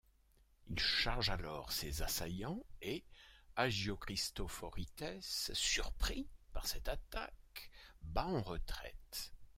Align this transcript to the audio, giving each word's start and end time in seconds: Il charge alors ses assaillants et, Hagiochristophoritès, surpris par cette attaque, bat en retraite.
Il 0.71 0.79
charge 0.79 1.29
alors 1.29 1.71
ses 1.71 2.01
assaillants 2.01 2.63
et, 2.81 3.03
Hagiochristophoritès, 3.55 5.51
surpris 5.53 6.27
par 6.53 6.65
cette 6.65 6.87
attaque, 6.89 7.69
bat 8.01 8.25
en 8.25 8.41
retraite. 8.41 9.31